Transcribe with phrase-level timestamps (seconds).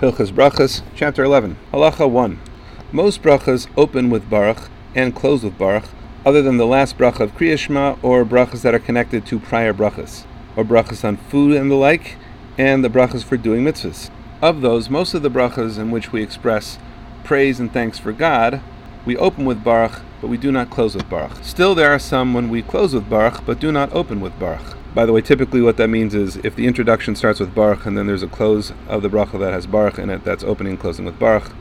[0.00, 1.56] Hilchas Brachas, Chapter 11.
[1.72, 2.38] Halacha 1.
[2.92, 5.86] Most brachas open with Baruch and close with Baruch,
[6.26, 10.26] other than the last bracha of Kriyashma or brachas that are connected to prior brachas,
[10.54, 12.16] or brachas on food and the like,
[12.58, 14.10] and the brachas for doing mitzvahs.
[14.42, 16.78] Of those, most of the brachas in which we express
[17.24, 18.60] praise and thanks for God,
[19.06, 21.42] we open with Baruch, but we do not close with Baruch.
[21.42, 24.76] Still, there are some when we close with Baruch, but do not open with Baruch.
[24.96, 27.98] By the way, typically what that means is if the introduction starts with Baruch and
[27.98, 30.80] then there's a close of the bracha that has Baruch in it, that's opening and
[30.80, 31.52] closing with Baruch.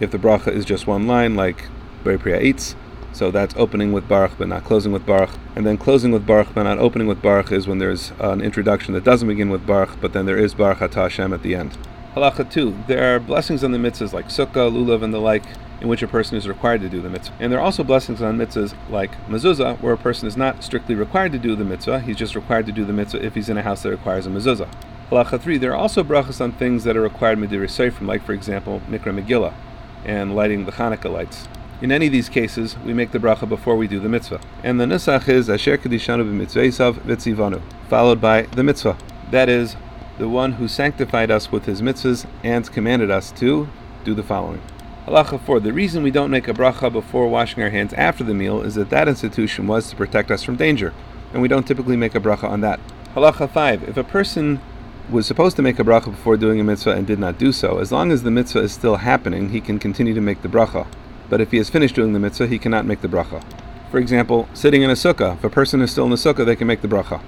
[0.00, 1.66] If the bracha is just one line, like
[2.02, 2.76] Beri Eitz,
[3.12, 5.32] so that's opening with Baruch but not closing with Baruch.
[5.54, 8.94] And then closing with Baruch but not opening with Baruch is when there's an introduction
[8.94, 11.76] that doesn't begin with Baruch, but then there is Baruch Atah Hashem at the end.
[12.18, 12.84] Halacha 2.
[12.88, 15.44] There are blessings on the mitzvahs like Sukkah, Lulav, and the like
[15.80, 17.32] in which a person is required to do the mitzvah.
[17.38, 20.96] And there are also blessings on mitzvahs like mezuzah, where a person is not strictly
[20.96, 23.56] required to do the mitzvah, he's just required to do the mitzvah if he's in
[23.56, 24.68] a house that requires a mezuzah.
[25.12, 25.58] Halacha 3.
[25.58, 29.16] There are also brachas on things that are required midir seifrim, like for example, mikra
[29.16, 29.54] megillah,
[30.04, 31.46] and lighting the Hanukkah lights.
[31.80, 34.40] In any of these cases, we make the bracha before we do the mitzvah.
[34.64, 38.98] And the nusach is Asher Kedishanu b'mitzvah v'tzivanu, followed by the mitzvah.
[39.30, 39.76] That is,
[40.18, 43.68] the one who sanctified us with his mitzvahs and commanded us to
[44.04, 44.60] do the following.
[45.06, 45.60] Halacha 4.
[45.60, 48.74] The reason we don't make a bracha before washing our hands after the meal is
[48.74, 50.92] that that institution was to protect us from danger,
[51.32, 52.80] and we don't typically make a bracha on that.
[53.14, 53.84] Halacha 5.
[53.84, 54.60] If a person
[55.08, 57.78] was supposed to make a bracha before doing a mitzvah and did not do so,
[57.78, 60.86] as long as the mitzvah is still happening, he can continue to make the bracha.
[61.30, 63.42] But if he has finished doing the mitzvah, he cannot make the bracha.
[63.90, 66.56] For example, sitting in a sukkah, if a person is still in the sukkah, they
[66.56, 67.22] can make the bracha.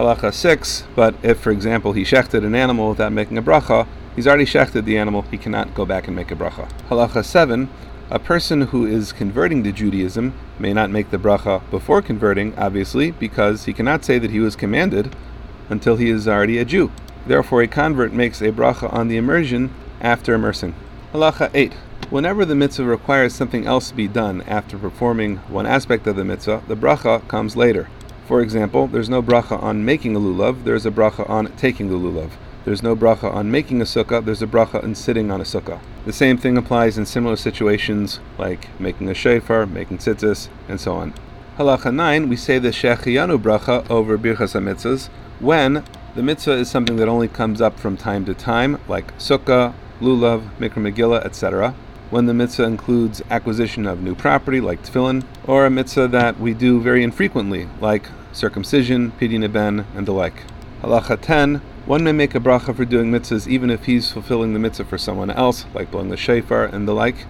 [0.00, 0.84] Halacha 6.
[0.96, 4.84] But if, for example, he shechted an animal without making a bracha, He's already shechted
[4.84, 6.68] the animal, he cannot go back and make a bracha.
[6.88, 7.68] Halacha 7.
[8.10, 13.12] A person who is converting to Judaism may not make the bracha before converting, obviously,
[13.12, 15.14] because he cannot say that he was commanded
[15.68, 16.90] until he is already a Jew.
[17.24, 20.74] Therefore, a convert makes a bracha on the immersion after immersing.
[21.12, 21.72] Halacha 8.
[22.10, 26.24] Whenever the mitzvah requires something else to be done after performing one aspect of the
[26.24, 27.88] mitzvah, the bracha comes later.
[28.30, 31.96] For example, there's no bracha on making a lulav, there's a bracha on taking the
[31.96, 32.30] lulav.
[32.64, 35.80] There's no bracha on making a sukkah, there's a bracha on sitting on a sukkah.
[36.04, 40.94] The same thing applies in similar situations like making a shofar, making tzitzis, and so
[40.94, 41.12] on.
[41.58, 45.08] Halacha 9, we say the Shechiyanu bracha over Birchas mitzvahs
[45.40, 45.82] when
[46.14, 50.48] the mitzvah is something that only comes up from time to time, like sukkah, lulav,
[50.60, 51.74] mikra megillah, etc.
[52.10, 56.54] When the mitzvah includes acquisition of new property, like tefillin, or a mitzvah that we
[56.54, 60.44] do very infrequently, like circumcision, pidyon ben, and the like.
[60.82, 64.58] Halacha 10, one may make a bracha for doing mitzvahs even if he's fulfilling the
[64.58, 67.26] mitzvah for someone else, like blowing the shofar and the like.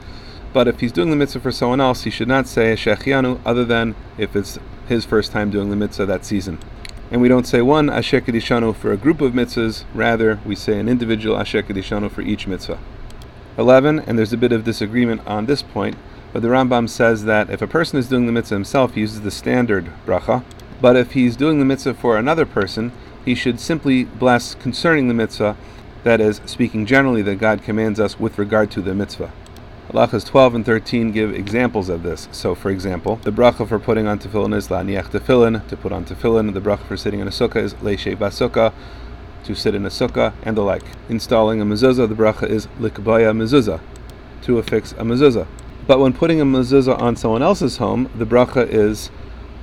[0.52, 3.64] But if he's doing the mitzvah for someone else, he should not say shechianu other
[3.64, 4.58] than if it's
[4.88, 6.58] his first time doing the mitzvah that season.
[7.10, 10.78] And we don't say one asher kedishanu for a group of mitzvahs, rather we say
[10.78, 12.78] an individual asher kedishanu for each mitzvah.
[13.58, 15.96] 11, and there's a bit of disagreement on this point,
[16.32, 19.22] but the Rambam says that if a person is doing the mitzvah himself, he uses
[19.22, 20.44] the standard bracha,
[20.80, 22.92] but if he's doing the mitzvah for another person,
[23.24, 25.56] he should simply bless concerning the mitzvah,
[26.04, 29.32] that is, speaking generally that God commands us with regard to the mitzvah.
[29.90, 32.28] Halachas 12 and 13 give examples of this.
[32.32, 36.04] So, for example, the bracha for putting on tefillin is la'niach tefillin, to put on
[36.04, 36.54] tefillin.
[36.54, 38.72] The bracha for sitting in a sukkah is le'shei basukah,
[39.44, 40.84] to sit in a sukkah, and the like.
[41.08, 43.80] Installing a mezuzah, the bracha is likbaya mezuzah,
[44.42, 45.46] to affix a mezuzah.
[45.86, 49.10] But when putting a mezuzah on someone else's home, the bracha is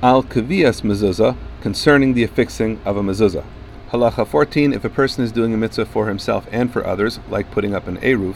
[0.03, 3.43] al kavias mezuzah, concerning the affixing of a mezuzah.
[3.89, 4.73] Halacha 14.
[4.73, 7.87] If a person is doing a mitzvah for himself and for others, like putting up
[7.87, 8.35] an eruv,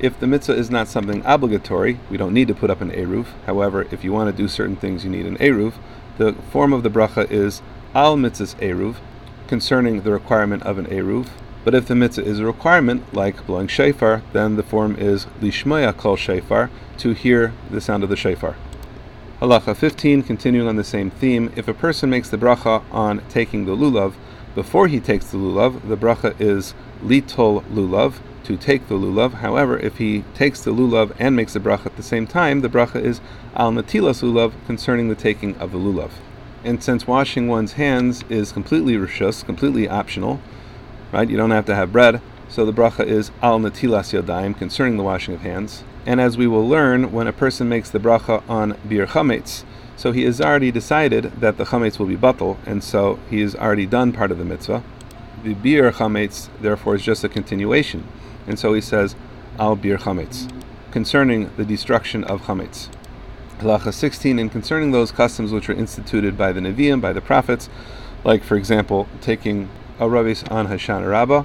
[0.00, 3.26] if the mitzvah is not something obligatory, we don't need to put up an eruv.
[3.44, 5.74] However, if you want to do certain things, you need an eruv.
[6.16, 7.60] The form of the bracha is
[7.94, 8.96] al mitzvahs eruv,
[9.48, 11.28] concerning the requirement of an eruv.
[11.62, 15.94] But if the mitzvah is a requirement, like blowing shofar, then the form is lishmaya
[15.94, 18.56] kol shofar, to hear the sound of the shofar.
[19.40, 23.66] Halacha 15, continuing on the same theme, if a person makes the bracha on taking
[23.66, 24.14] the lulav,
[24.54, 28.14] before he takes the lulav, the bracha is litol lulav,
[28.44, 29.34] to take the lulav.
[29.34, 32.70] However, if he takes the lulav and makes the bracha at the same time, the
[32.70, 33.20] bracha is
[33.54, 36.12] al natilas lulav, concerning the taking of the lulav.
[36.64, 40.40] And since washing one's hands is completely rishus, completely optional,
[41.12, 41.28] right?
[41.28, 45.02] You don't have to have bread, so the bracha is al natilas yadayim, concerning the
[45.02, 45.84] washing of hands.
[46.06, 49.64] And as we will learn, when a person makes the bracha on biur chametz,
[49.96, 53.54] so he has already decided that the chametz will be batal, and so he has
[53.56, 54.82] already done part of the mitzvah.
[55.42, 58.06] The biur chametz, therefore, is just a continuation,
[58.46, 59.16] and so he says
[59.58, 60.50] al biur chametz,
[60.92, 62.88] concerning the destruction of chametz.
[63.58, 67.70] Halacha 16, and concerning those customs which were instituted by the Nevi'im, by the prophets,
[68.22, 71.44] like, for example, taking aravos on Hoshana Rabbah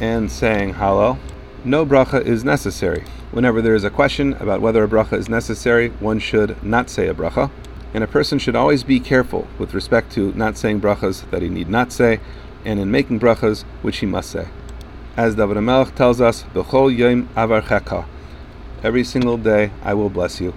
[0.00, 1.18] and saying Hallel,
[1.64, 3.04] no bracha is necessary.
[3.32, 7.08] Whenever there is a question about whether a bracha is necessary, one should not say
[7.08, 7.50] a bracha.
[7.92, 11.48] And a person should always be careful with respect to not saying brachas that he
[11.48, 12.20] need not say,
[12.64, 14.48] and in making brachas which he must say.
[15.16, 18.06] As David HaMelech tells us, B'chol yom avar
[18.82, 20.54] Every single day I will bless you.